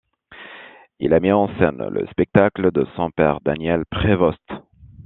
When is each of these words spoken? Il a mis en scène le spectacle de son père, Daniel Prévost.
Il 0.99 1.13
a 1.13 1.19
mis 1.19 1.31
en 1.31 1.47
scène 1.59 1.87
le 1.91 2.07
spectacle 2.07 2.71
de 2.71 2.87
son 2.95 3.11
père, 3.11 3.39
Daniel 3.41 3.85
Prévost. 3.85 4.41